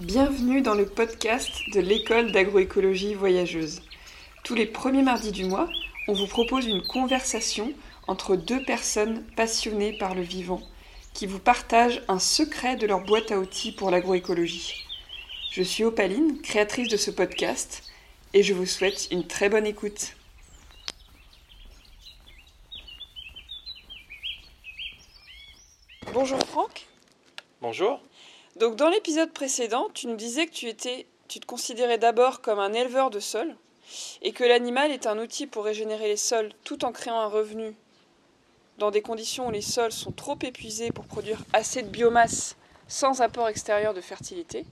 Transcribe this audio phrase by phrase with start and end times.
[0.00, 3.82] Bienvenue dans le podcast de l'école d'agroécologie voyageuse.
[4.44, 5.68] Tous les premiers mardis du mois,
[6.08, 7.74] on vous propose une conversation
[8.06, 10.62] entre deux personnes passionnées par le vivant
[11.12, 14.86] qui vous partagent un secret de leur boîte à outils pour l'agroécologie.
[15.50, 17.82] Je suis Opaline, créatrice de ce podcast,
[18.32, 20.16] et je vous souhaite une très bonne écoute.
[26.14, 26.86] Bonjour Franck.
[27.60, 28.00] Bonjour.
[28.60, 32.58] Donc dans l'épisode précédent, tu nous disais que tu étais tu te considérais d'abord comme
[32.58, 33.56] un éleveur de sol
[34.20, 37.74] et que l'animal est un outil pour régénérer les sols tout en créant un revenu
[38.78, 43.22] dans des conditions où les sols sont trop épuisés pour produire assez de biomasse sans
[43.22, 44.66] apport extérieur de fertilité.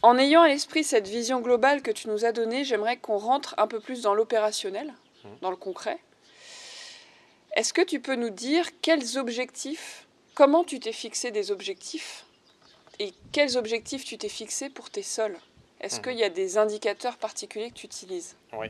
[0.00, 3.54] En ayant à l'esprit cette vision globale que tu nous as donnée, j'aimerais qu'on rentre
[3.58, 4.94] un peu plus dans l'opérationnel,
[5.42, 5.98] dans le concret.
[7.54, 10.07] Est-ce que tu peux nous dire quels objectifs,
[10.38, 12.24] comment tu t'es fixé des objectifs
[13.00, 15.36] et quels objectifs tu t'es fixé pour tes sols?
[15.80, 16.02] Est-ce Mhm.
[16.04, 18.36] qu'il y a des indicateurs particuliers que tu utilises?
[18.52, 18.68] Oui.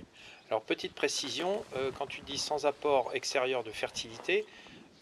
[0.48, 4.46] Alors, petite précision, euh, quand tu dis sans apport extérieur de fertilité,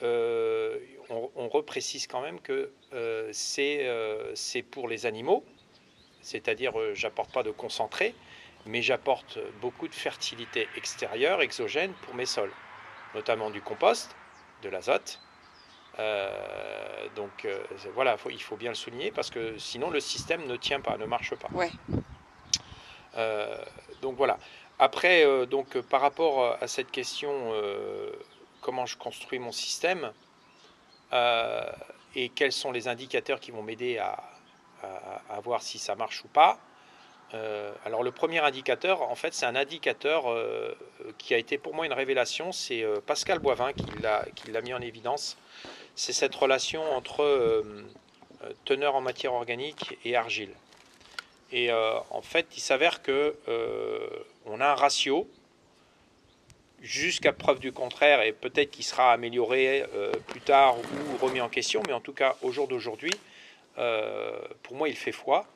[0.03, 5.45] euh, on, on reprécise quand même que euh, c'est pour les animaux,
[6.20, 8.12] c'est-à-dire j'apporte pas de concentré,
[8.64, 12.53] mais j'apporte beaucoup de fertilité extérieure, exogène pour mes sols,
[13.14, 14.17] notamment du compost,
[14.64, 15.20] de l'azote.
[15.98, 17.58] Euh, donc euh,
[17.94, 20.97] voilà, faut- il faut bien le souligner parce que sinon le système ne tient pas,
[20.98, 21.48] ne marche pas.
[21.52, 21.70] Ouais.
[23.16, 23.56] Euh,
[24.02, 24.39] donc voilà.
[24.78, 27.50] Après, donc, par rapport à cette question,
[28.61, 30.12] comment je construis mon système
[32.14, 34.22] et quels sont les indicateurs qui vont m'aider à,
[34.83, 36.58] à- à voir si ça marche ou pas.
[37.35, 40.75] Euh, alors le premier indicateur, en fait, c'est un indicateur euh,
[41.19, 42.53] qui a été pour moi une révélation.
[42.53, 43.87] C'est euh, Pascal Boivin qui
[44.53, 45.37] l'a mis en évidence.
[45.95, 47.65] C'est cette relation entre
[48.67, 50.51] teneur en matière organique et argile.
[51.53, 53.35] Et en fait, il s'avère que
[54.45, 55.27] on a un ratio
[56.83, 59.86] jusqu'à preuve du contraire, et peut-être qu'il sera amélioré
[60.27, 63.13] plus tard ou remis en question, mais en tout cas au jour d'aujourd'hui,
[63.75, 65.47] pour moi, il fait foi.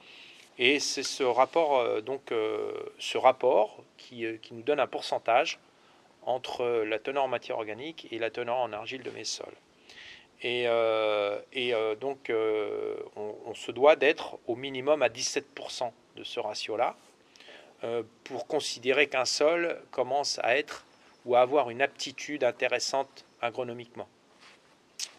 [0.63, 4.87] Et c'est ce rapport, euh, donc euh, ce rapport qui, euh, qui nous donne un
[4.87, 5.59] pourcentage
[6.27, 9.57] entre la teneur en matière organique et la teneur en argile de mes sols.
[10.43, 10.65] Et,
[11.53, 16.95] et, donc, on, on se doit d'être au minimum à 17% de ce ratio-là
[18.25, 20.85] pour considérer qu'un sol commence à être
[21.27, 24.09] ou à avoir une aptitude intéressante agronomiquement.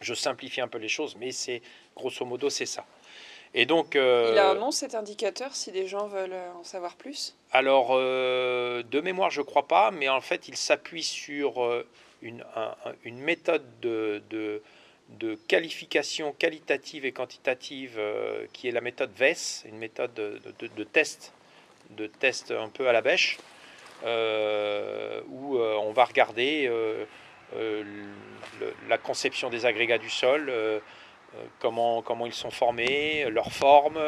[0.02, 1.62] Je simplifie un peu les choses, mais c'est
[1.96, 2.86] grosso modo c'est ça.
[3.54, 6.64] Et donc, euh, Il a un nom cet indicateur si des gens veulent euh, en
[6.64, 7.36] savoir plus?
[7.54, 11.86] alors, euh, de mémoire, je crois pas, mais en fait, il s'appuie sur euh,
[12.22, 14.62] une, un- un- une méthode de, de-
[15.20, 18.00] de qualification qualitative et quantitative
[18.54, 21.34] qui est la méthode VES, une méthode de, test,
[21.90, 23.38] de test un peu à la bêche,
[24.06, 26.68] où on va regarder
[27.54, 30.50] le- la conception des agrégats du sol,
[31.60, 34.00] comment, comment ils sont formés, leur forme,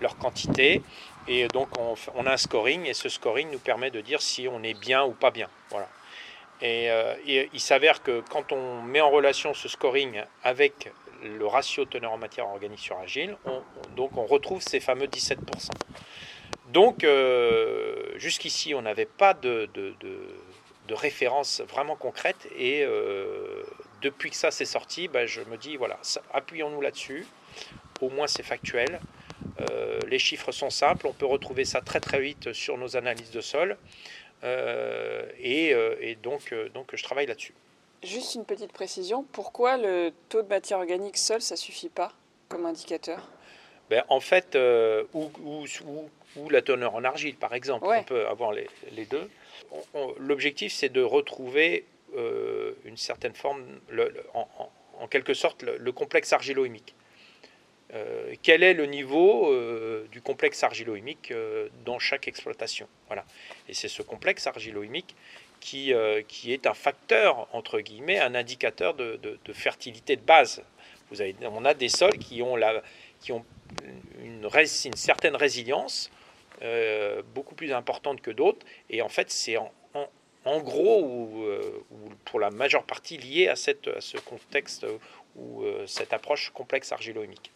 [0.00, 0.82] leur quantité.
[1.28, 1.68] Et donc
[2.14, 5.04] on, a un scoring et ce scoring nous permet de dire si on est bien
[5.04, 5.48] ou pas bien.
[5.70, 5.88] Voilà.
[6.60, 10.90] Et, euh, il s'avère que quand on met en relation ce scoring avec
[11.22, 15.06] le ratio teneur en matière organique sur agile, on, on- donc on retrouve ces fameux
[15.06, 15.36] 17%.
[16.68, 19.68] Donc euh, jusqu'ici on n'avait pas de,
[20.90, 23.64] référence vraiment concrète et euh,
[24.02, 25.98] depuis que ça s'est sorti, ben, je me dis voilà,
[26.32, 27.26] appuyons-nous là-dessus,
[28.00, 29.00] au moins c'est factuel.
[29.60, 33.30] Euh, les chiffres sont simples, on peut retrouver ça très très vite sur nos analyses
[33.30, 33.76] de sol.
[34.44, 37.54] Euh, et, euh, et donc, donc je travaille là-dessus.
[38.02, 42.12] Juste une petite précision, pourquoi le taux de matière organique seul, ça suffit pas
[42.48, 43.26] comme indicateur?
[43.88, 48.00] Ben, en fait, euh, ou, ou, ou- ou la teneur en argile, par exemple, Ouais.
[48.00, 49.28] on peut avoir les, les deux.
[50.18, 51.84] L'objectif, c'est de retrouver
[52.16, 53.64] euh, une certaine forme,
[54.34, 56.94] en, quelque sorte, le, le complexe argilo-humique.
[57.94, 62.88] Euh, quel est le niveau euh, du complexe argilo-humique euh, dans chaque exploitation?
[63.06, 63.24] Voilà.
[63.68, 65.14] Et c'est ce complexe argilo-humique
[65.60, 65.92] qui,
[66.28, 69.18] qui est un facteur, entre guillemets, un indicateur de,
[69.52, 70.62] fertilité de base.
[71.10, 72.82] Vous avez, on a des sols qui ont, la,
[73.20, 73.44] qui ont
[74.22, 74.46] une,
[74.84, 76.10] une certaine résilience,
[77.34, 78.64] beaucoup plus importante que d'autres.
[78.90, 79.72] Et en fait, c'est en,
[80.46, 84.86] en- gros, ou, euh, ou pour la majeure partie, lié à, cette, à ce contexte
[85.36, 87.50] ou euh, cette approche complexe argilo-humique.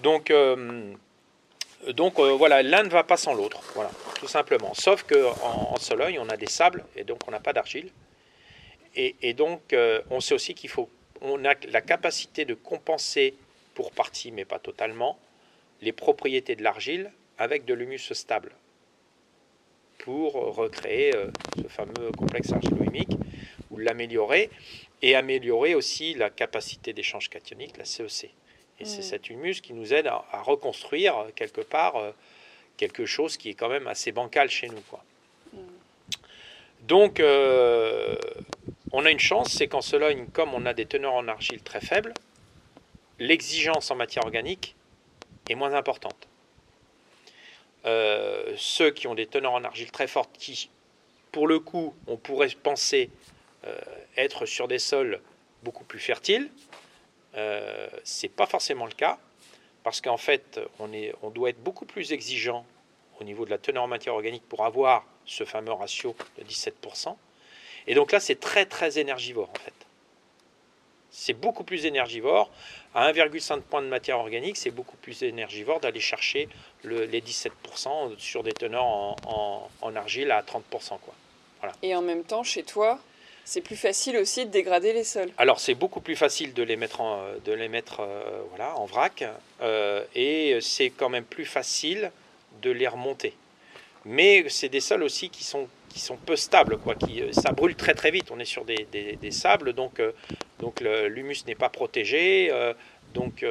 [0.00, 0.92] Donc, euh,
[1.88, 4.72] donc voilà, l'un ne va pas sans l'autre, voilà, tout simplement.
[4.74, 7.90] Sauf qu'en en, en on a des sables et donc on n'a pas d'argile.
[8.98, 9.76] Et, donc,
[10.10, 10.88] on sait aussi qu'il faut,
[11.20, 13.34] on a la capacité de compenser
[13.74, 15.18] pour partie, mais pas totalement,
[15.82, 18.52] les propriétés de l'argile avec de l'humus stable
[19.98, 23.16] pour recréer euh, ce fameux complexe argilo-humique
[23.70, 24.50] ou l'améliorer
[25.02, 28.30] et améliorer aussi la capacité d'échange cationique, la CEC.
[28.78, 32.10] Et c'est cet humus qui nous aide à, reconstruire euh, quelque part euh,
[32.76, 34.82] quelque chose qui est quand même assez bancal chez nous.
[34.90, 35.02] Quoi.
[35.52, 35.58] Mm.
[36.82, 37.20] Donc,
[38.92, 41.80] on a une chance, c'est qu'en Sologne, comme on a des teneurs en argile très
[41.80, 42.14] faibles,
[43.18, 44.76] l'exigence en matière organique
[45.48, 46.28] est moins importante.
[47.86, 50.70] Euh, ceux qui ont des teneurs en argile très fortes, qui,
[51.30, 53.10] pour le coup, on pourrait penser
[53.66, 53.78] euh,
[54.16, 55.20] être sur des sols
[55.62, 56.50] beaucoup plus fertiles,
[57.36, 59.18] euh, ce n'est pas forcément le cas,
[59.84, 62.66] parce qu'en fait, on, est, on doit être beaucoup plus exigeant
[63.20, 67.16] au niveau de la teneur en matière organique pour avoir ce fameux ratio de 17%.
[67.86, 69.85] Et donc là, c'est très très énergivore en fait.
[71.18, 72.50] C'est beaucoup plus énergivore.
[72.94, 76.46] À 1,5 point de matière organique, c'est beaucoup plus énergivore d'aller chercher
[76.84, 80.60] les 17% sur des teneurs en, argile à 30%.
[80.70, 81.14] Quoi.
[81.60, 81.74] Voilà.
[81.82, 83.00] Et en même temps, chez toi,
[83.46, 85.30] c'est plus facile aussi de dégrader les sols.
[85.38, 88.84] Alors c'est beaucoup plus facile de les mettre en, de les mettre, euh, voilà, en
[88.84, 89.24] vrac
[89.62, 92.12] euh, et c'est quand même plus facile
[92.60, 93.34] de les remonter.
[94.04, 95.66] Mais c'est des sols aussi qui sont
[95.96, 98.30] qui sont peu stables, quoi, qui, euh, ça brûle très très vite.
[98.30, 100.12] On est sur des, des, sables, donc, euh,
[100.58, 102.74] donc l'humus n'est pas protégé, euh,
[103.14, 103.44] donc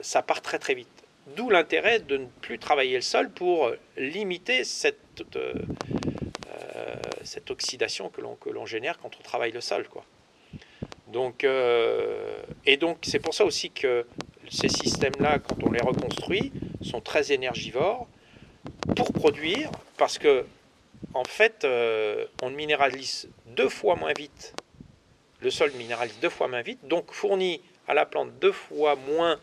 [0.00, 0.88] ça part très très vite.
[1.36, 5.24] D'où l'intérêt de ne plus travailler le sol pour limiter cette,
[7.24, 9.88] cette oxydation que l'on, que l'on génère quand on travaille le sol.
[9.88, 10.04] Quoi.
[11.08, 11.44] Donc,
[12.64, 14.06] et donc c'est pour ça aussi que
[14.48, 18.06] ces systèmes-là, quand on les reconstruit, sont très énergivores
[18.94, 20.46] pour produire, parce que
[21.14, 24.54] en fait, euh, on minéralise deux fois moins vite.
[25.40, 29.38] Le sol minéralise deux fois moins vite, donc fournit à la plante deux fois moins,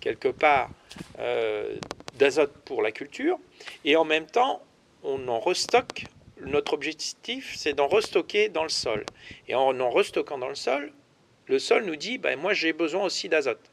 [0.00, 0.70] quelque part,
[1.18, 1.76] euh,
[2.14, 3.38] d'azote pour la culture.
[3.84, 4.62] Et en même temps,
[5.02, 6.06] on en restocke.
[6.40, 9.04] Notre objectif, c'est d'en restocker dans le sol.
[9.48, 10.92] Et en en restockant dans le sol,
[11.46, 13.70] le sol nous dit, ben, moi j'ai besoin aussi d'azote.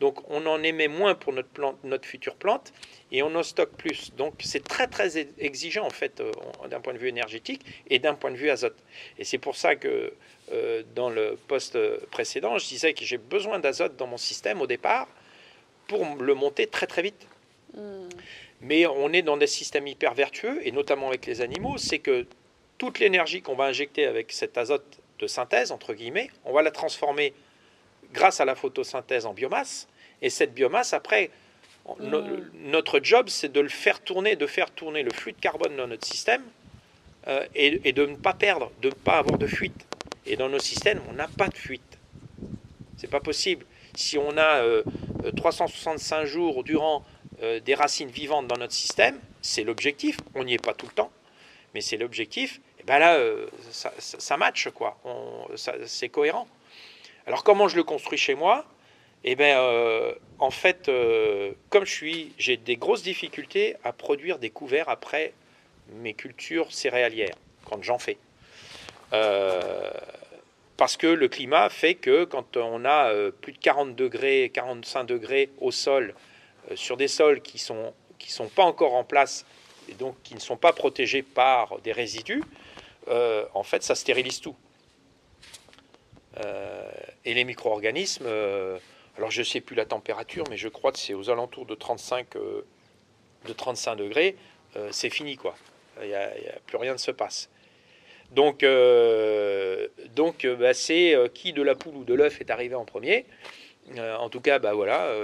[0.00, 2.72] Donc on en émet moins pour notre, plante, notre future plante
[3.12, 4.12] et on en stocke plus.
[4.16, 6.32] Donc c'est très très exigeant en fait euh,
[6.68, 8.76] d'un point de vue énergétique et d'un point de vue azote.
[9.18, 10.12] Et c'est pour ça que
[10.52, 11.78] euh, dans le poste
[12.10, 15.08] précédent, je disais que j'ai besoin d'azote dans mon système au départ
[15.86, 17.26] pour le monter très très vite.
[17.74, 18.08] Hmm.
[18.60, 22.26] Mais on est dans des systèmes hyper vertueux et notamment avec les animaux, c'est que
[22.78, 26.70] toute l'énergie qu'on va injecter avec cet azote de synthèse, entre guillemets, on va la
[26.70, 27.32] transformer
[28.14, 29.88] grâce à la photosynthèse en biomasse.
[30.22, 31.30] Et cette biomasse, après,
[31.86, 32.16] mm.
[32.70, 35.88] notre job, c'est de le faire tourner, de faire tourner le flux de carbone dans
[35.88, 36.42] notre système
[37.26, 39.86] euh, et, de ne pas perdre, de ne pas avoir de fuite.
[40.24, 41.98] Et dans nos systèmes, on n'a pas de fuite.
[42.96, 43.66] C'est pas possible.
[43.94, 44.62] Si on a
[45.36, 47.04] 365 euh, jours durant
[47.42, 50.18] euh, des racines vivantes dans notre système, c'est l'objectif.
[50.34, 51.10] On n'y est pas tout le temps,
[51.74, 52.60] mais c'est l'objectif.
[52.80, 53.18] Et ben là,
[53.70, 54.98] ça, ça, match quoi.
[55.86, 56.46] C'est cohérent.
[57.26, 58.66] Alors comment je le construis chez moi?
[59.26, 64.38] Eh bien, euh, en fait, euh, comme je suis, j'ai des grosses difficultés à produire
[64.38, 65.32] des couverts après
[65.94, 68.18] mes cultures céréalières, quand j'en fais.
[69.14, 69.90] Euh,
[70.76, 73.10] parce que le climat fait que quand on a
[73.40, 76.14] plus de 40 degrés, 45 degrés au sol,
[76.74, 79.46] sur des sols qui sont, qui sont pas encore en place
[79.88, 82.42] et donc qui ne sont pas protégés par des résidus,
[83.08, 84.56] en fait, ça stérilise tout.
[87.24, 88.78] Et les micro-organismes, euh,
[89.16, 91.74] alors je ne sais plus la température, mais je crois que c'est aux alentours de
[91.74, 92.66] 35, euh,
[93.46, 94.36] de 35 degrés,
[94.90, 95.54] c'est fini quoi.
[96.02, 96.32] N'y a,
[96.66, 97.48] plus rien ne se passe.
[98.32, 98.64] Donc,
[100.16, 103.24] donc bah, c'est qui de la poule ou de l'œuf est arrivé en premier.
[103.96, 105.14] en tout cas, bah voilà,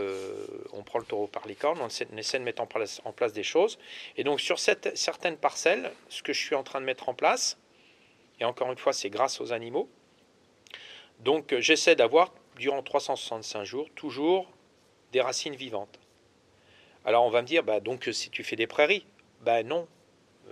[0.73, 3.33] on prend le taureau par les cornes, on essaie, de mettre en place, en place,
[3.33, 3.81] des choses.
[4.17, 7.15] Et donc sur cette, certaines parcelles, ce que je suis en train de mettre en
[7.15, 7.59] place,
[8.41, 9.89] et encore une fois, c'est grâce aux animaux,
[11.21, 14.51] donc euh, j'essaie d'avoir, durant 365 jours, toujours
[15.13, 15.99] des racines vivantes.
[17.05, 19.07] Alors on va me dire, bah, donc si tu fais des prairies,
[19.43, 19.87] ben non,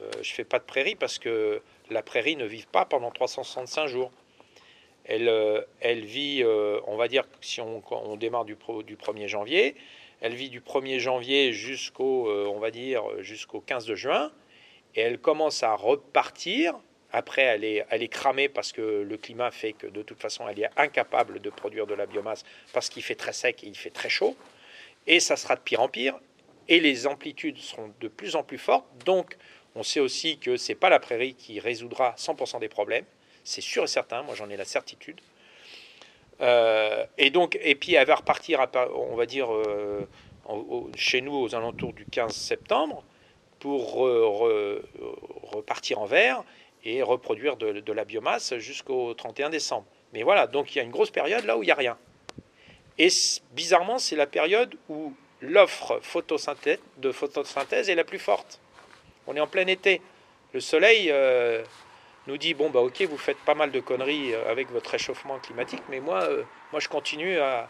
[0.00, 3.10] euh, je ne fais pas de prairies parce que la prairie ne vit pas pendant
[3.10, 4.10] 365 jours.
[5.04, 6.44] Elle, euh, elle vit,
[6.86, 9.74] on va dire, si on, on démarre du, du 1er janvier,
[10.20, 14.30] elle vit du 1er janvier jusqu'au, on va dire, jusqu'au 15 de juin,
[14.94, 16.74] et elle commence à repartir
[17.12, 20.68] après, elle est, cramée parce que le climat fait que de toute façon, elle est
[20.76, 24.10] incapable de produire de la biomasse parce qu'il fait très sec et il fait très
[24.10, 24.36] chaud.
[25.06, 26.18] Et ça sera de pire en pire.
[26.68, 28.86] Et les amplitudes seront de plus en plus fortes.
[29.06, 29.38] Donc,
[29.74, 33.06] on sait aussi que ce n'est pas la prairie qui résoudra 100% des problèmes.
[33.42, 34.22] C'est sûr et certain.
[34.22, 35.22] Moi, j'en ai la certitude.
[36.42, 40.06] Euh, et donc, et puis elle va repartir, on va dire, euh,
[40.94, 43.02] chez nous aux alentours du 15 septembre
[43.60, 43.94] pour
[45.42, 46.44] repartir en vert
[46.88, 49.86] et reproduire de, la biomasse jusqu'au 31 décembre.
[50.12, 51.98] Mais voilà, donc il y a une grosse période là où il n'y a rien.
[52.98, 53.08] Et
[53.52, 56.00] bizarrement, c'est la période où l'offre
[56.98, 58.58] de photosynthèse est la plus forte.
[59.26, 60.00] On est en plein été.
[60.54, 61.62] Le soleil euh,
[62.26, 65.38] nous dit bon bah ok, vous faites pas mal de conneries euh, avec votre réchauffement
[65.38, 66.42] climatique, mais moi, euh,
[66.72, 67.68] moi je continue à,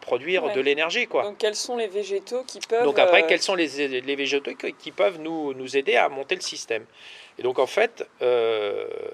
[0.00, 1.22] produire de l'énergie quoi.
[1.22, 4.90] Donc quels sont les végétaux qui peuvent Donc après quels sont les, les végétaux qui
[4.90, 6.84] peuvent nous, nous aider à monter le système?
[7.38, 8.08] Et donc en fait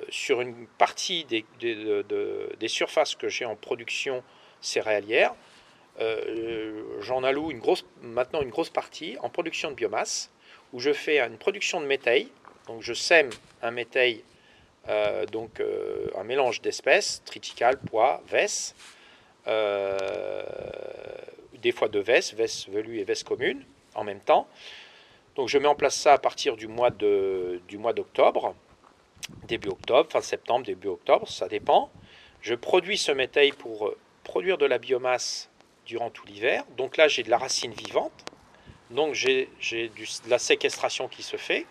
[0.09, 4.23] sur une partie des, surfaces que j'ai en production
[4.61, 5.35] céréalière,
[7.01, 7.53] j'en alloue
[8.01, 10.31] maintenant une grosse partie en production de biomasse
[10.73, 12.29] où je fais une production de métail
[12.67, 14.23] donc je sème un métail,
[14.89, 18.75] euh, donc euh, un mélange d'espèces, triticale, pois, vesse,
[19.47, 20.43] euh,
[21.55, 23.65] des fois de vesse, vesse velue et vesse commune
[23.95, 24.49] en même temps.
[25.37, 28.55] Donc je mets en place ça à partir du mois du d'octobre,
[29.45, 31.91] début octobre, fin septembre, début octobre, ça dépend.
[32.43, 35.49] Je produis ce métail pour produire de la biomasse
[35.87, 36.65] durant tout l'hiver.
[36.77, 38.13] Donc là j'ai de la racine vivante,
[38.91, 41.67] donc j'ai de la séquestration qui se fait.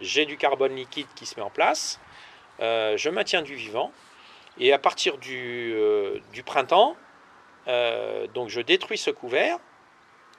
[0.00, 1.98] J'ai du carbone liquide qui se met en place,
[2.60, 3.92] euh, je maintiens du vivant,
[4.58, 6.96] et à partir du, euh, printemps,
[7.66, 9.58] euh, donc je détruis ce couvert,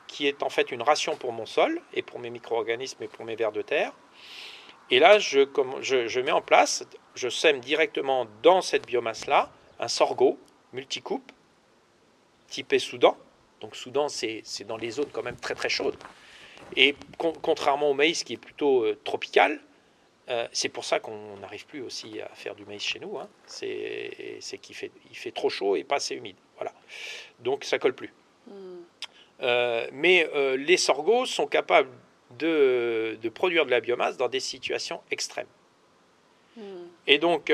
[0.09, 3.25] qui est en fait une ration pour mon sol, et pour mes micro-organismes et pour
[3.25, 3.93] mes vers de terre.
[4.89, 5.47] Et là, je,
[5.81, 10.39] je, mets en place, je sème directement dans cette biomasse-là un sorgho
[10.73, 11.31] multicoupe,
[12.47, 13.15] typé Soudan.
[13.61, 15.97] Donc Soudan, c'est dans les zones quand même très très chaudes.
[16.75, 19.61] Et contrairement au maïs qui est plutôt euh, tropical,
[20.29, 23.17] euh, c'est pour ça qu'on n'arrive plus aussi à faire du maïs chez nous.
[23.19, 23.29] Hein.
[23.45, 24.11] C'est
[24.61, 26.35] qu'il fait, il fait trop chaud et pas assez humide.
[26.55, 26.73] Voilà.
[27.39, 28.13] Donc ça colle plus.
[28.47, 28.78] Hmm.
[29.41, 31.89] Euh, mais les sorgho sont capables
[32.37, 35.47] de, de, produire de la biomasse dans des situations extrêmes.
[36.57, 36.87] Hmm.
[37.07, 37.51] Et donc,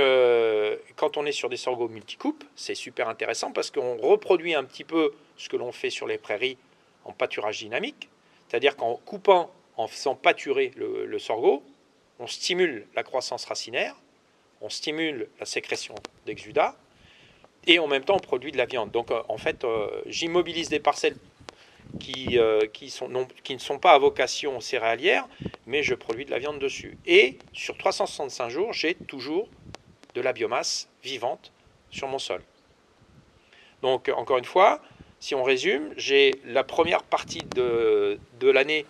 [0.95, 4.83] quand on est sur des sorgho multicoupes, c'est super intéressant parce qu'on reproduit un petit
[4.83, 6.57] peu ce que l'on fait sur les prairies
[7.05, 8.09] en pâturage dynamique.
[8.47, 11.63] C'est-à-dire qu'en coupant, en faisant pâturer le, sorgho,
[12.19, 13.95] on stimule la croissance racinaire,
[14.61, 16.75] on stimule la sécrétion d'exudats,
[17.67, 18.91] et en même temps on produit de la viande.
[18.91, 21.17] Donc euh, en fait, euh, j'immobilise des parcelles
[21.99, 22.93] qui, euh, qui,
[23.53, 25.27] ne sont pas à vocation céréalière,
[25.65, 26.97] mais je produis de la viande dessus.
[27.05, 29.47] Et sur 365 jours, j'ai toujours
[30.13, 31.51] de la biomasse vivante
[31.89, 32.41] sur mon sol.
[33.81, 34.81] Donc encore une fois,
[35.19, 38.85] si on résume, j'ai la première partie de, de l'année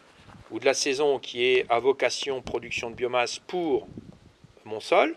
[0.51, 3.87] ou de la saison qui est à vocation production de biomasse pour
[4.63, 5.15] mon sol,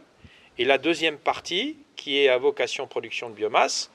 [0.58, 3.90] et la deuxième partie qui est à vocation production de biomasse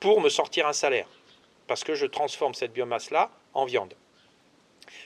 [0.00, 1.06] pour me sortir un salaire,
[1.72, 3.94] parce que je transforme cette biomasse-là en viande.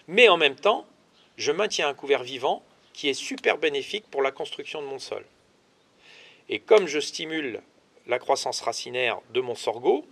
[0.09, 0.85] Mais en même temps,
[1.37, 5.25] je maintiens un couvert vivant qui est super bénéfique pour la construction de mon sol.
[6.49, 7.63] Et comme je stimule
[8.09, 10.05] la croissance racinaire de mon sorgho,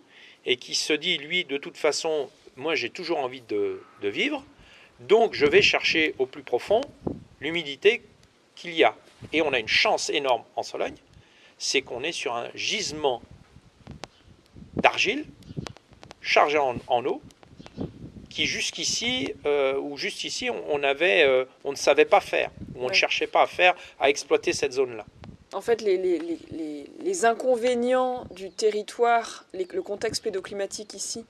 [0.47, 4.45] et qui se dit, lui, de toute façon, moi j'ai toujours envie de, vivre,
[5.01, 6.83] donc je vais chercher au plus profond
[7.41, 8.01] l'humidité
[8.55, 8.95] qu'il y a.
[9.33, 10.95] Et on a une chance énorme en Sologne,
[11.59, 13.23] c'est qu'on est sur un gisement
[14.77, 15.25] d'argile
[16.25, 17.23] chargé en, eau,
[18.31, 22.85] qui jusqu'ici, euh, ou juste ici, on, avait, euh, on ne savait pas faire, ou
[22.85, 25.05] on ne cherchait pas à faire, à exploiter cette zone-là
[25.53, 26.21] en fait, les, les,
[26.99, 31.25] les, inconvénients du territoire, le contexte pédoclimatique ici,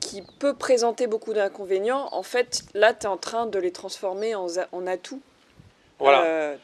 [0.00, 4.34] qui peut présenter beaucoup d'inconvénients, en fait, là, tu es en train de les transformer
[4.34, 5.20] en, en atouts
[5.98, 6.22] voilà.
[6.24, 6.56] Euh,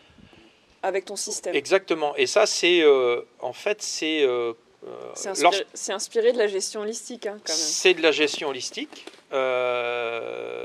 [0.82, 1.52] avec ton système.
[1.52, 2.82] C'est-à-dire Et ça, c'est
[3.40, 4.26] en fait, c'est.
[5.12, 7.56] Euh, c'est inspiré, inspiré, de la gestion holistique, hein, quand même.
[7.56, 9.06] C'est de la gestion holistique.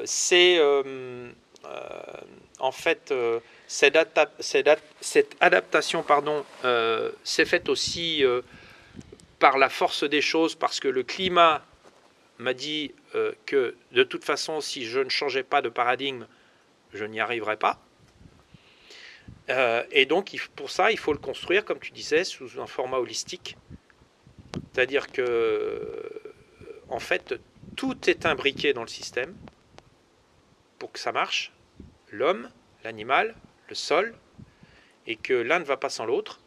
[0.06, 0.60] c'est
[2.60, 3.14] en fait
[3.68, 3.98] cette,
[5.42, 8.42] adaptation pardon, euh, s'est faite aussi euh,
[9.40, 11.64] par la force des choses, parce que le climat
[12.38, 16.26] m'a dit euh, que de toute façon, si je ne changeais pas de paradigme,
[16.94, 17.80] je n'y arriverais pas.
[19.92, 23.56] et donc, pour ça, il faut le construire, comme tu disais, sous un format holistique.
[24.78, 26.22] C'est-à-dire que,
[26.90, 27.34] en fait,
[27.76, 29.36] tout est imbriqué dans le système
[30.78, 31.52] pour que ça marche.
[32.12, 32.52] L'homme,
[32.84, 33.34] l'animal,
[33.70, 34.14] le sol,
[35.08, 36.42] et que l'un ne va pas sans l'autre,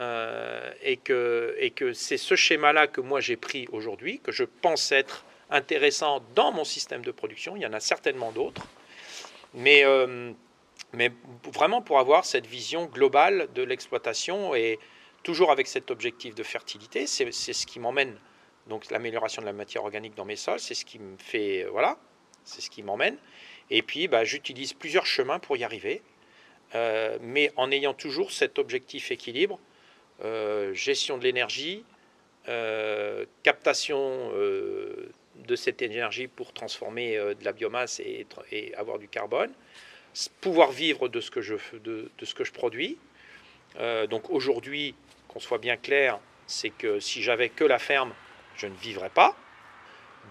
[0.00, 4.42] euh, et que, et que c'est ce schéma-là que moi j'ai pris aujourd'hui, que je
[4.42, 7.54] pense être intéressant dans mon système de production.
[7.54, 8.66] Il y en a certainement d'autres,
[9.54, 10.32] mais, euh,
[10.94, 11.12] mais
[11.52, 14.80] vraiment pour avoir cette vision globale de l'exploitation et
[15.22, 18.16] toujours avec cet objectif de fertilité, c'est ce qui m'emmène
[18.68, 21.98] donc l'amélioration de la matière organique dans mes sols, c'est ce qui me fait voilà
[22.44, 23.16] c'est ce qui m'emmène.
[23.70, 26.02] Et puis, bah, j'utilise plusieurs chemins pour y arriver,
[26.74, 29.58] euh, mais en ayant toujours cet objectif équilibre,
[30.24, 31.84] euh, gestion de l'énergie,
[32.48, 38.26] euh, captation de cette énergie pour transformer de la biomasse et,
[38.76, 39.52] avoir du carbone,
[40.40, 42.98] pouvoir vivre de ce que je, de ce que je produis.
[44.10, 44.94] donc aujourd'hui,
[45.32, 48.12] qu'on soit bien clair, c'est que si j'avais que la ferme,
[48.56, 49.34] je ne vivrais pas.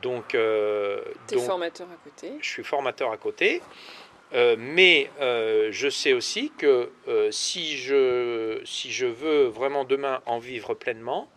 [0.02, 1.02] Donc, euh,
[1.46, 2.34] formateur à côté.
[2.42, 3.62] Je suis formateur à côté.
[4.34, 6.90] Euh, mais euh, je sais aussi que
[7.32, 11.30] si, je, si je veux vraiment demain en vivre pleinement,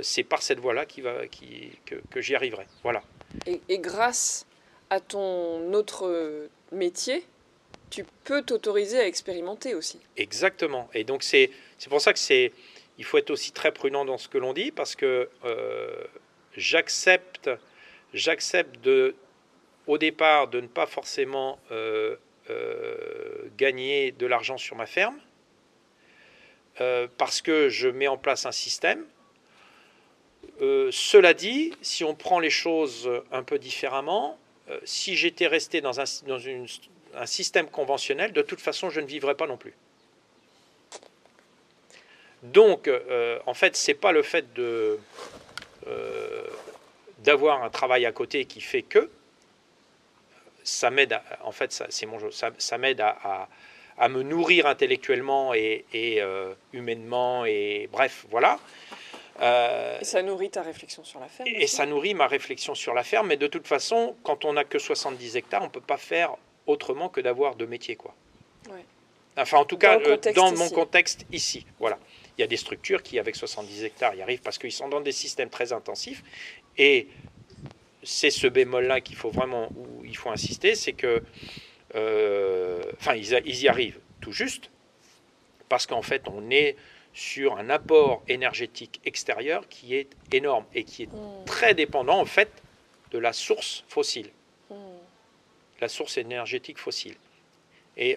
[0.00, 2.66] c'est par cette voie-là qui va, qui, que, que j'y arriverai.
[2.82, 3.02] Voilà.
[3.46, 4.44] Et, et, grâce
[4.90, 7.24] à ton autre métier,
[7.92, 10.00] tu peux t'autoriser à expérimenter aussi.
[10.16, 10.88] Exactement.
[10.94, 11.50] Et donc c'est
[11.88, 12.52] pour ça que c'est
[12.98, 15.28] il faut être aussi très prudent dans ce que l'on dit parce que
[16.56, 17.50] j'accepte,
[18.12, 19.14] j'accepte de,
[19.86, 22.16] au départ de ne pas forcément euh,
[22.50, 25.18] euh, gagner de l'argent sur ma ferme,
[26.80, 29.04] euh, parce que je mets en place un système.
[30.60, 34.38] cela dit, si on prend les choses un peu différemment,
[34.84, 36.66] si j'étais resté dans, un, dans une,
[37.16, 39.74] un système conventionnel, de toute façon, je ne vivrais pas non plus.
[42.42, 42.90] Donc,
[43.46, 44.98] en fait, c'est pas le fait de,
[47.18, 49.10] d'avoir un travail à côté qui fait que
[50.64, 53.48] ça m'aide, en fait, ça, c'est mon ça, ça m'aide à,
[53.98, 58.58] à, me nourrir intellectuellement et, et euh, humainement, et bref, voilà.
[59.40, 62.94] Euh, et ça nourrit ta réflexion sur la ferme Et ça nourrit ma réflexion sur
[62.94, 65.80] la ferme, mais de toute façon, quand on n'a que 70 hectares, on ne peut
[65.80, 68.14] pas faire autrement que d'avoir deux métiers, quoi.
[69.36, 71.98] Enfin, en tout cas, euh, dans mon contexte ici, voilà.
[72.36, 75.00] Il y a des structures qui, avec 70 hectares, y arrivent parce qu'ils sont dans
[75.00, 76.22] des systèmes très intensifs
[76.76, 77.08] et
[78.02, 81.22] c'est ce bémol-là qu'il faut vraiment, où il faut insister, c'est que,
[81.94, 84.70] euh, enfin, ils, y arrivent tout juste,
[85.68, 86.76] parce qu'en fait, on est
[87.14, 91.44] sur un apport énergétique extérieur qui est énorme et qui est mmh.
[91.46, 92.50] très dépendant, en fait,
[93.10, 94.30] de la source fossile,
[94.70, 94.74] mmh.
[95.82, 97.16] La source énergétique fossile.
[97.98, 98.16] Et,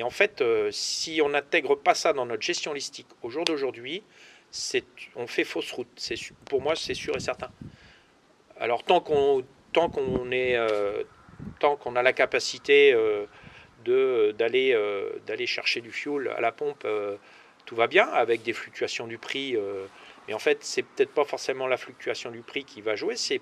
[0.00, 4.04] en fait, euh, si on n'intègre pas ça dans notre gestion listique au jour d'aujourd'hui,
[5.16, 5.88] on fait fausse route.
[6.44, 7.50] Pour moi, c'est sûr et certain.
[8.60, 9.42] Alors tant qu'on
[10.32, 11.02] euh,
[11.96, 13.26] a la capacité euh,
[14.32, 16.86] d'aller chercher du fuel à la pompe,
[17.66, 19.56] tout va bien avec des fluctuations du prix.
[20.26, 23.40] mais en fait, c'est peut-être pas forcément la fluctuation du prix qui va jouer, c'est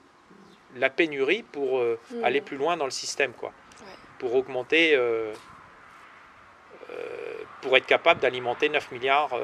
[0.79, 2.25] la pénurie pour mmh.
[2.25, 3.53] aller plus loin dans le système, quoi,
[4.19, 4.99] pour augmenter.
[7.63, 9.35] pour être capable d'alimenter 9 milliards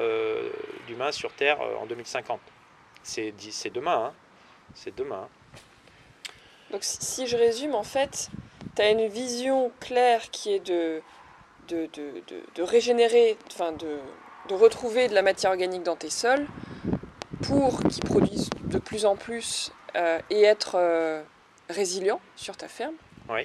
[0.87, 2.39] d'humains sur Terre en 2050.
[3.03, 3.33] C'est
[3.73, 4.13] demain, hein.
[4.73, 5.27] c'est demain.
[5.27, 5.59] Hein.
[6.71, 8.29] Donc si je résume, en fait,
[8.75, 11.01] tu as une vision claire qui est de,
[11.67, 12.23] de, de,
[12.55, 13.99] de, régénérer, enfin de,
[14.49, 16.47] de retrouver de la matière organique dans tes sols
[17.43, 21.21] pour qu'ils produisent de plus en plus euh, et être euh,
[21.69, 22.95] résilient sur ta ferme,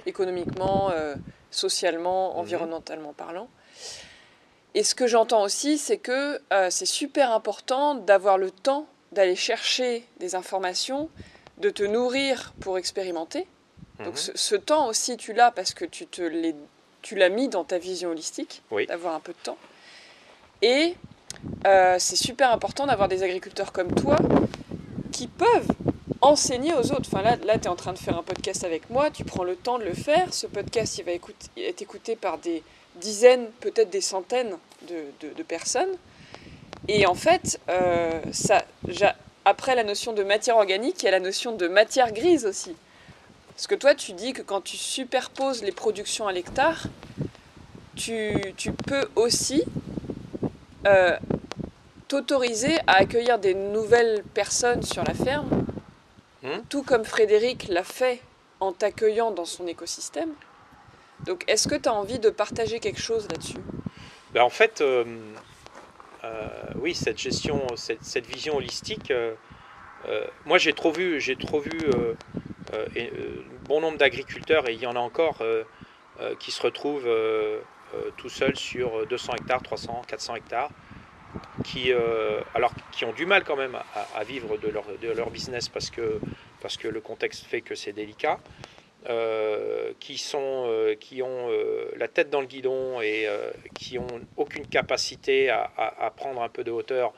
[0.06, 1.14] économiquement, euh,
[1.50, 2.40] socialement, mhm.
[2.40, 3.48] environnementalement parlant.
[4.74, 10.06] Et ce que j'entends aussi, c'est que c'est super important d'avoir le temps d'aller chercher
[10.20, 11.08] des informations
[11.56, 13.46] de te nourrir pour expérimenter.
[13.98, 14.32] Donc mhm.
[14.34, 16.52] ce, temps aussi, tu l'as parce que tu, te
[17.02, 19.58] tu l'as mis dans ta vision holistique, d'avoir un peu de temps.
[20.62, 20.94] Et
[21.98, 24.16] c'est super important d'avoir des agriculteurs comme toi
[25.10, 25.68] qui peuvent
[26.28, 27.08] enseigner aux autres.
[27.12, 29.44] Enfin là, là tu es en train de faire un podcast avec moi, tu prends
[29.44, 30.32] le temps de le faire.
[30.32, 32.62] Ce podcast, il va être écouté par des
[32.96, 34.56] dizaines, peut-être des centaines
[34.88, 35.96] de, personnes.
[36.88, 38.20] Et en fait, euh,
[39.44, 42.74] après la notion de matière organique, il y a la notion de matière grise aussi.
[43.54, 46.84] Parce que toi, tu dis que quand tu superposes les productions à l'hectare,
[47.96, 49.64] tu, peux aussi
[50.86, 51.16] euh,
[52.06, 55.48] t'autoriser à accueillir des nouvelles personnes sur la ferme,
[56.48, 56.62] hmm.
[56.68, 58.20] tout comme Frédéric l'a fait
[58.60, 60.30] en t'accueillant dans son écosystème.
[61.26, 63.58] Donc, est-ce que tu as envie de partager quelque chose là-dessus?
[64.32, 65.04] Ben, En fait, euh,
[66.24, 69.34] euh, oui, cette gestion, cette, vision holistique, euh,
[70.06, 71.78] euh, moi j'ai trop vu, j'ai trop vu
[73.64, 75.42] bon nombre d'agriculteurs, et il y en a encore,
[76.38, 77.08] qui se retrouvent
[78.16, 80.70] tout seuls sur 200 hectares, 300, 400 hectares,
[81.64, 81.92] qui,
[82.54, 83.76] alors, qui ont du mal quand même
[84.14, 86.20] à, vivre de leur, de leur, business parce que,
[86.60, 88.38] parce que le contexte fait que c'est délicat.
[89.08, 93.28] Euh, qui, sont, euh, qui ont euh, la tête dans le guidon et
[93.74, 97.12] qui ont aucune capacité à, à, prendre un peu de hauteur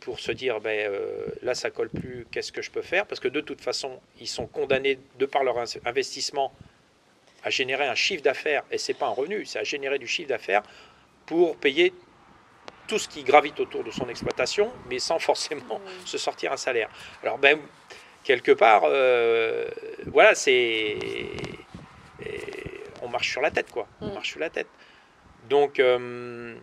[0.00, 3.06] pour se dire ben, euh, là ça colle plus, qu'est-ce que je peux faire?
[3.06, 6.52] Parce que de toute façon, ils sont condamnés de par leur investissement
[7.42, 10.28] à générer un chiffre d'affaires, et c'est pas un revenu, c'est à générer du chiffre
[10.28, 10.62] d'affaires
[11.24, 11.94] pour payer
[12.90, 16.90] tout ce qui gravite autour de son exploitation, mais sans forcément se sortir un salaire.
[17.22, 17.60] Alors ben
[18.24, 19.68] quelque part, euh,
[20.06, 20.98] voilà, c'est
[23.00, 24.14] on marche sur la tête quoi, on mmh.
[24.14, 24.66] marche sur la tête.
[25.48, 26.56] Donc euh,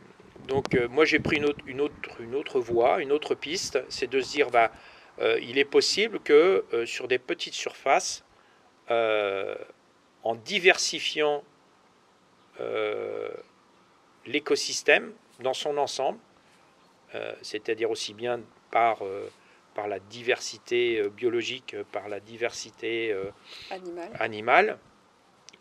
[0.50, 3.80] donc euh, moi j'ai pris une autre, une, autre, une autre voie, une autre piste,
[3.88, 4.70] c'est de se dire bah,
[5.42, 8.26] il est possible que sur des petites surfaces,
[8.90, 11.44] en diversifiant
[14.26, 16.20] l'écosystème dans son ensemble,
[17.42, 19.02] c'est-à-dire aussi bien par,
[19.74, 23.16] par la diversité biologique, par la diversité
[24.20, 24.78] animale,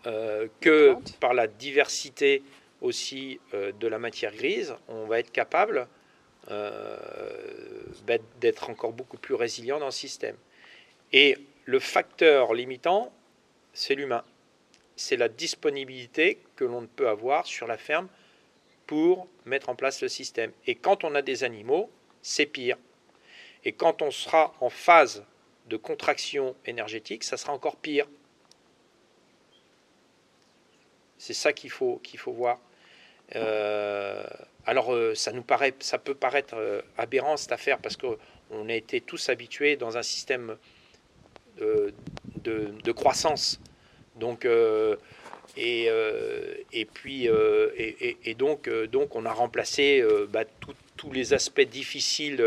[0.03, 2.43] que par la diversité
[2.81, 5.89] aussi euh, de la matière grise, on va être capable
[6.51, 6.97] euh,
[8.41, 10.37] d'être encore beaucoup plus résilient dans le système.
[11.13, 13.13] Et le facteur limitant,
[13.73, 14.23] c'est l'humain.
[14.97, 18.09] C'est la disponibilité que l'on peut avoir sur la ferme
[18.87, 20.53] pour mettre en place le système.
[20.67, 21.91] Et quand on a des animaux,
[22.23, 22.77] c'est pire.
[23.65, 25.25] Et quand on sera en phase
[25.67, 28.07] de contraction énergétique, ça sera encore pire.
[31.19, 32.61] C'est ça qu'il faut, faut voir.
[33.35, 34.25] Euh,
[34.67, 38.75] alors, euh, ça nous paraît, ça peut paraître euh, aberrant cette affaire parce qu'on a
[38.75, 40.57] été tous habitués dans un système
[41.59, 41.93] de,
[42.45, 43.61] de, croissance.
[44.17, 44.47] Donc,
[45.57, 45.89] et,
[46.73, 50.45] et, puis, et, et, donc, donc, on a remplacé bah,
[50.97, 52.45] tous les aspects difficiles,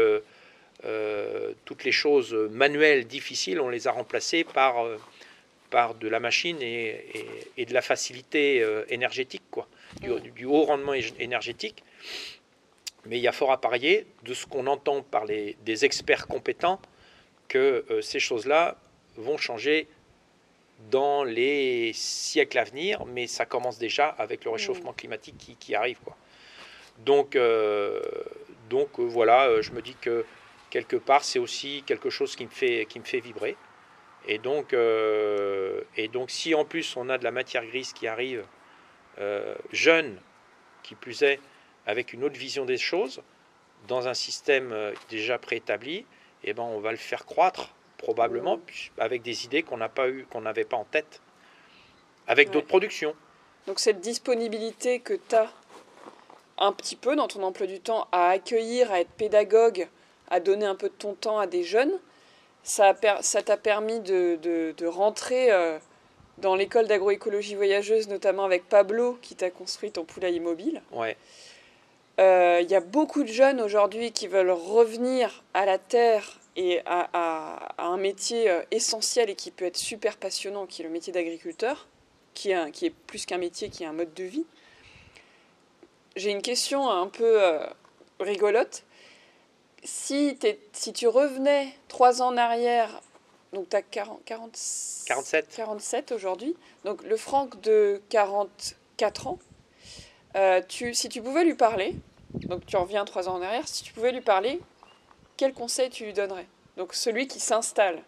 [1.66, 4.86] toutes les choses manuelles difficiles, on les a remplacés par
[5.70, 7.06] par de la machine et,
[7.56, 9.68] et, de la facilité énergétique, quoi
[10.02, 11.84] du, haut rendement énergétique.
[13.06, 16.28] Mais il y a fort à parier de ce qu'on entend par les, des experts
[16.28, 16.80] compétents
[17.48, 18.78] que euh, ces choses-là
[19.16, 19.88] vont changer
[20.92, 25.76] dans les siècles à venir, mais ça commence déjà avec le réchauffement climatique qui, qui
[25.76, 26.00] arrive.
[26.04, 26.16] Quoi.
[27.00, 28.02] Donc, euh,
[28.70, 30.26] donc euh, voilà, je me dis que
[30.70, 33.56] quelque part, c'est aussi quelque chose qui me fait, qui me fait vibrer.
[34.28, 38.46] Et donc, et donc, si en plus on a de la matière grise qui arrive
[39.20, 40.18] euh, jeune,
[40.82, 41.42] qui plus est,
[41.86, 43.22] avec une autre vision des choses,
[43.88, 46.06] dans un système euh, déjà préétabli,
[46.44, 48.60] eh ben, on va le faire croître probablement
[48.98, 51.22] avec des idées qu'on n'a pas eu, qu'on n'avait pas en tête,
[52.28, 53.14] avec d'autres productions.
[53.68, 55.52] Donc cette disponibilité que tu as
[56.58, 59.88] un petit peu dans ton emploi du temps à accueillir, à être pédagogue,
[60.30, 61.94] à donner un peu de ton temps à des jeunes,
[62.64, 65.78] ça t'a permis de, de, rentrer euh,
[66.38, 70.82] dans l'école d'agroécologie voyageuse, notamment avec Pablo, qui t'a construit ton poulailler mobile.
[70.92, 71.16] Ouais.
[72.20, 76.82] Euh, il y a beaucoup de jeunes aujourd'hui qui veulent revenir à la terre et
[76.86, 81.14] à, un métier euh, essentiel et qui peut être super passionnant, qui est le métier
[81.14, 81.88] d'agriculteur,
[82.34, 84.46] qui, est qui est plus qu'un métier, qui est un mode de vie.
[86.16, 87.66] J'ai une question un peu euh,
[88.20, 88.84] rigolote.
[89.84, 90.38] Si,
[90.74, 93.02] si tu revenais trois ans en arrière
[93.54, 94.22] donc tu as 40,
[95.06, 95.48] 47.
[95.56, 96.56] 47 aujourd'hui.
[96.86, 99.40] Donc le Franck de 44 ans,
[100.36, 101.96] euh, tu, si tu pouvais lui parler,
[102.34, 104.60] donc tu reviens trois ans en arrière, si tu pouvais lui parler,
[105.40, 106.48] quel conseil tu lui donnerais?
[106.76, 108.04] Donc celui qui s'installe.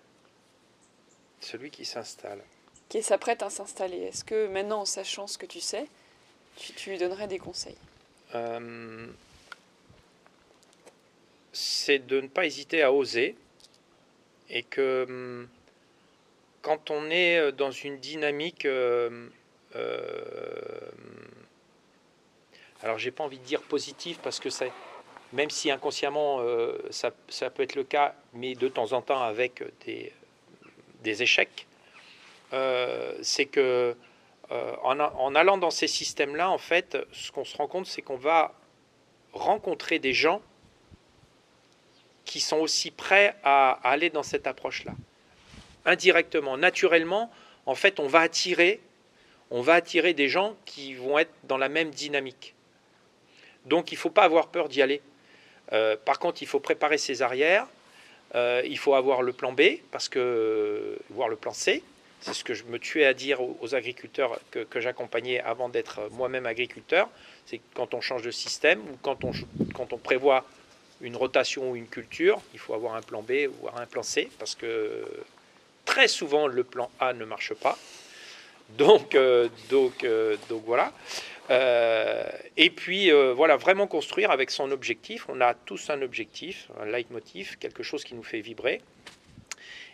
[1.40, 2.44] Celui qui s'installe.
[2.90, 4.00] Qui s'apprête à s'installer.
[4.00, 5.88] Est-ce que maintenant, en sachant ce que tu sais,
[6.58, 7.78] tu, lui donnerais des conseils?
[8.36, 9.08] Euh,
[11.54, 13.38] C'est de ne pas hésiter à oser
[14.50, 15.48] et que hum,
[16.62, 19.30] quand on est euh, dans une dynamique, euh,
[19.78, 20.92] euh,
[22.84, 24.74] alors j'ai pas envie de dire positive parce que c'est,
[25.34, 26.40] même si inconsciemment
[26.90, 31.68] ça, ça, peut être le cas, mais de temps en temps avec des, échecs,
[33.22, 33.96] c'est que
[34.50, 38.18] en, en, allant dans ces systèmes-là, en fait, ce qu'on se rend compte, c'est qu'on
[38.18, 38.54] va
[39.34, 40.42] rencontrer des gens
[42.26, 44.94] qui sont aussi prêts à, aller dans cette approche-là.
[45.86, 47.32] Indirectement, naturellement,
[47.66, 48.80] en fait, on va attirer
[50.14, 52.56] des gens qui vont être dans la même dynamique.
[53.66, 55.02] Donc, il ne faut pas avoir peur d'y aller.
[55.74, 57.68] Euh, par contre, il faut préparer ses arrières.
[58.36, 61.84] Euh, il faut avoir le plan B, parce que voir le plan C,
[62.22, 66.46] c'est ce que je me tuais à dire aux, agriculteurs que, j'accompagnais avant d'être moi-même
[66.46, 67.10] agriculteur.
[67.46, 69.32] C'est quand on change de système ou quand on,
[69.74, 70.46] quand on prévoit
[71.02, 74.30] une rotation ou une culture, il faut avoir un plan B ou un plan C,
[74.38, 75.04] parce que
[75.84, 77.78] très souvent le plan A ne marche pas.
[78.78, 80.06] Donc, euh, donc,
[80.48, 80.94] donc voilà.
[81.52, 82.24] Euh,
[82.56, 85.26] et puis euh, voilà, vraiment construire avec son objectif.
[85.28, 88.82] On a tous un objectif, un leitmotiv, quelque chose qui nous fait vibrer.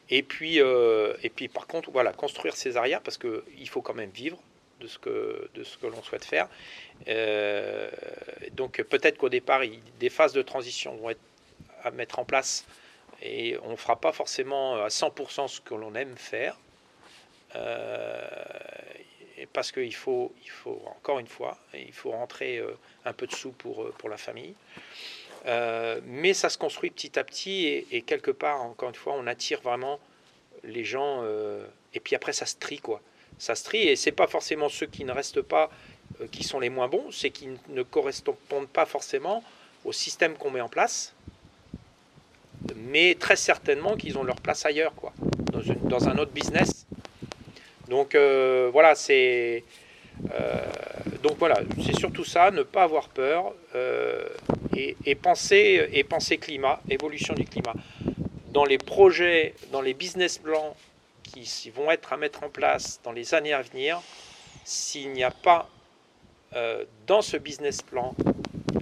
[0.09, 3.95] Et puis, euh, et puis par contre, voilà, construire ses arrières parce qu'il faut quand
[3.95, 4.37] même vivre
[4.79, 6.47] de ce que, de ce que l'on souhaite faire.
[8.53, 9.61] donc peut-être qu'au départ,
[9.99, 11.19] des phases de transition vont être
[11.83, 12.65] à mettre en place
[13.23, 16.55] et on ne fera pas forcément à 100% ce que l'on aime faire.
[19.37, 22.71] Euh, parce qu'il faut, il faut, encore une fois, il faut rentrer euh,
[23.05, 24.55] un peu de sous pour, euh, pour la famille.
[26.03, 29.61] mais ça se construit petit à petit et, quelque part, encore une fois, on attire
[29.61, 29.99] vraiment
[30.63, 31.23] les gens.
[31.93, 33.01] et puis après, ça se trie, quoi.
[33.37, 35.69] Ça se trie et c'est pas forcément ceux qui ne restent pas
[36.31, 39.41] qui sont les moins bons, c'est qui ne correspondent pas forcément
[39.85, 41.13] au système qu'on met en place
[42.75, 45.13] mais très certainement qu'ils ont leur place ailleurs, quoi,
[45.51, 46.86] dans, dans un autre business.
[47.89, 49.63] Donc euh, voilà, c'est
[50.33, 50.65] euh,
[51.23, 54.27] donc voilà, c'est surtout ça, ne pas avoir peur euh,
[54.75, 57.73] et, penser et penser climat, évolution du climat.
[58.51, 60.75] Dans les projets, dans les business plans
[61.23, 64.01] qui vont être à mettre en place dans les années à venir,
[64.63, 65.69] s'il n'y a pas
[67.05, 68.15] dans ce business plan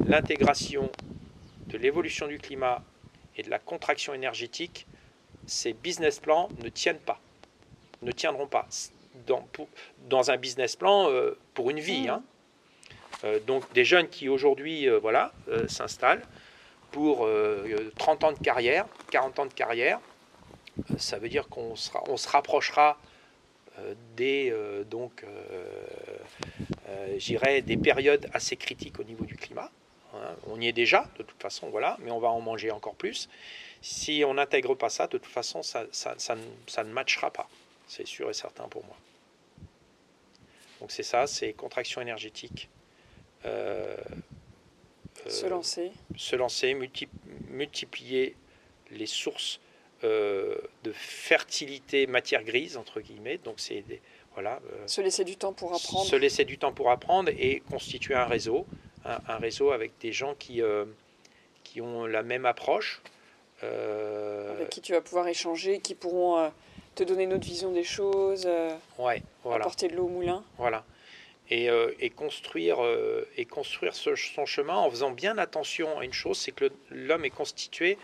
[0.07, 0.89] l'intégration
[1.67, 2.83] de l'évolution du climat
[3.35, 4.85] et de la contraction énergétique,
[5.45, 7.19] ces business plans ne tiennent pas,
[8.01, 8.67] ne tiendront pas
[9.25, 9.47] dans,
[10.09, 12.07] dans un business plan euh, pour une vie.
[12.07, 12.09] Mmh.
[12.09, 12.23] Hein.
[13.23, 15.31] Euh, donc des jeunes qui aujourd'hui euh, voilà,
[15.67, 16.23] s'installent
[16.91, 17.27] pour
[17.97, 19.99] 30 ans de carrière, 40 ans de carrière,
[20.97, 21.73] ça veut dire qu'on
[22.07, 22.97] on se rapprochera
[24.15, 24.55] des,
[24.89, 25.25] donc,
[26.87, 29.71] des périodes assez critiques au niveau du climat.
[30.15, 30.35] Hein.
[30.47, 33.29] On y est déjà, de toute façon, voilà, mais on va en manger encore plus.
[33.81, 37.47] Si on n'intègre pas ça, de toute façon, ça, ça, ne matchera pas.
[37.87, 38.95] C'est sûr et certain pour moi.
[40.79, 42.69] Donc c'est ça, c'est contraction énergétique.
[43.45, 43.95] Euh,
[45.27, 45.87] se lancer.
[45.87, 46.75] Euh, se lancer,
[47.49, 48.35] multiplier
[48.91, 49.59] les sources
[50.03, 53.37] euh, de fertilité matière grise, entre guillemets.
[53.37, 53.83] Donc c'est
[54.33, 54.59] voilà.
[54.85, 56.05] se laisser du temps pour apprendre.
[56.05, 58.65] Se laisser du temps pour apprendre et constituer un réseau
[59.05, 60.85] un, réseau avec des gens qui, euh,
[61.63, 63.01] qui ont la même approche.
[63.63, 66.49] Euh, avec qui tu vas pouvoir échanger, qui pourront euh,
[66.95, 68.47] te donner une autre vision des choses,
[68.97, 69.63] ouais, voilà.
[69.63, 70.43] apporter de l'eau au moulin.
[70.57, 70.83] Voilà.
[71.51, 72.77] Et, et, construire,
[73.37, 77.29] et construire son chemin en faisant bien attention à une chose, c'est que l'homme est
[77.29, 77.99] constitué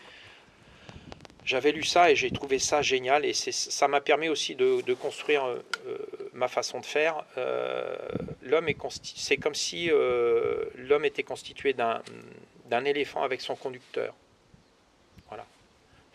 [1.45, 5.45] j'avais lu ça et j'ai trouvé ça génial et ça m'a permis aussi de, construire
[5.45, 5.97] euh, euh,
[6.33, 7.23] ma façon de faire.
[7.37, 7.95] Euh,
[8.43, 14.13] l'homme est c'est comme si l'homme était constitué d'un éléphant avec son conducteur.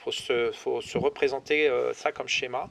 [0.06, 2.70] Faut se, faut se représenter ça comme schéma.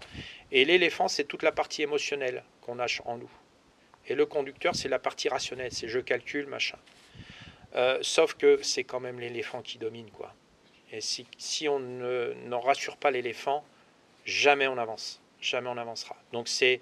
[0.53, 3.29] Et l'éléphant, c'est toute la partie émotionnelle qu'on a en nous.
[4.07, 6.77] Et le conducteur, c'est la partie rationnelle, c'est je calcule, machin.
[7.99, 10.33] sauf que c'est quand même l'éléphant qui domine, quoi.
[10.93, 13.65] Et si, on n'en rassure pas l'éléphant,
[14.23, 15.21] jamais on avance.
[15.41, 16.15] Jamais on avancera.
[16.31, 16.79] Donc c'est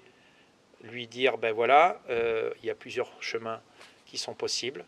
[0.82, 3.60] lui dire, ben voilà, euh, il y a plusieurs chemins
[4.06, 4.84] qui sont possibles,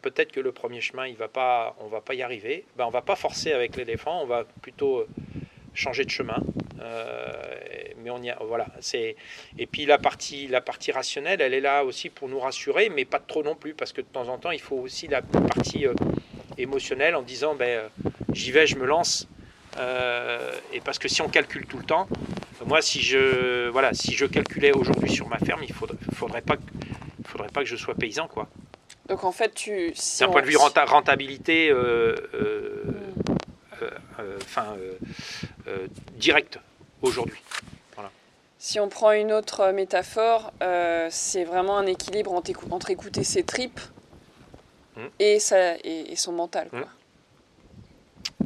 [0.00, 2.64] peut-être que le premier chemin, il va pas, on va pas y arriver.
[2.76, 5.08] Ben, on va pas forcer avec l'éléphant, on va plutôt euh,
[5.74, 6.42] changer de chemin.
[6.80, 7.32] Euh,
[8.02, 10.48] mais on y voilà, et puis la partie,
[10.92, 14.02] rationnelle, elle est là aussi pour nous rassurer, mais pas trop non plus, parce que
[14.02, 15.86] de temps en temps, il faut aussi la partie
[16.58, 17.88] émotionnelle en disant, ben
[18.34, 19.26] j'y vais, je me lance.
[19.78, 22.08] Euh, et parce que si on calcule tout le temps,
[22.66, 26.56] moi, si je, calculais aujourd'hui sur ma ferme, il ne faudrait, faudrait, pas,
[27.26, 28.28] faudrait pas que je sois paysan.
[28.28, 28.48] quoi.
[29.08, 29.92] Donc en fait, tu.
[30.20, 34.76] D'un point de vue rentabilité, euh, euh, enfin,
[36.14, 36.58] direct
[37.02, 37.40] aujourd'hui.
[37.94, 38.10] Voilà.
[38.58, 40.52] Si on prend une autre métaphore,
[41.10, 43.80] c'est vraiment un équilibre entre, écouter ses tripes
[44.96, 45.06] mmh.
[45.18, 45.38] et,
[46.16, 46.68] son mental.
[46.70, 46.80] Quoi.
[46.80, 46.88] Mmh.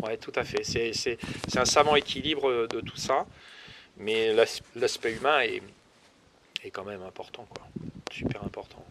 [0.03, 0.65] Oui, tout à fait.
[0.65, 1.19] C'est
[1.57, 3.27] un savant équilibre de tout ça,
[3.97, 4.35] mais
[4.75, 5.63] l'aspect humain est,
[6.65, 7.65] est, quand même important, quoi.
[8.11, 8.85] super important.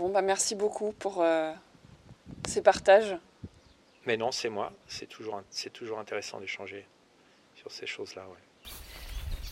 [0.00, 1.52] Bon, bah merci beaucoup pour euh,
[2.48, 3.18] ces partages.
[4.06, 4.72] Mais non, c'est moi.
[4.88, 5.42] C'est toujours,
[5.74, 6.86] toujours intéressant d'échanger
[7.54, 8.22] sur ces choses-là.
[8.22, 8.70] Ouais.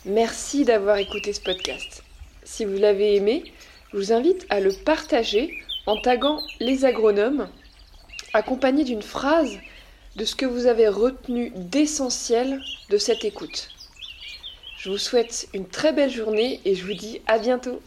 [0.06, 2.02] Merci d'avoir écouté ce podcast.
[2.44, 3.52] Si vous l'avez aimé,
[3.92, 5.52] je vous invite à le partager
[5.84, 7.50] en taguant les agronomes,
[8.32, 9.58] accompagné d'une phrase
[10.16, 13.68] de ce que vous avez retenu d'essentiel de cette écoute.
[14.78, 17.82] Je vous souhaite une très belle journée et je vous dis à bientôt.